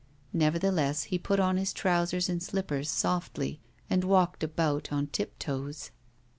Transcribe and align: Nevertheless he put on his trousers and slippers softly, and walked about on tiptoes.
Nevertheless 0.33 1.03
he 1.03 1.19
put 1.19 1.39
on 1.39 1.57
his 1.57 1.71
trousers 1.71 2.27
and 2.27 2.41
slippers 2.41 2.89
softly, 2.89 3.59
and 3.87 4.03
walked 4.03 4.43
about 4.43 4.91
on 4.91 5.05
tiptoes. 5.05 5.91